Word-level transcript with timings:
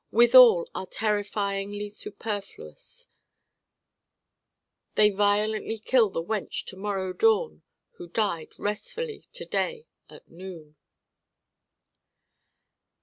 Withal 0.09 0.67
are 0.73 0.87
terrifyingly 0.87 1.87
superfluous: 1.89 3.07
they 4.95 5.11
violently 5.11 5.77
kill 5.77 6.09
the 6.09 6.23
wench 6.25 6.65
to 6.69 6.75
morrow 6.75 7.13
dawn 7.13 7.61
who 7.97 8.07
died 8.09 8.55
restfully 8.57 9.25
to 9.33 9.45
day 9.45 9.85
at 10.09 10.27
noon. 10.27 10.75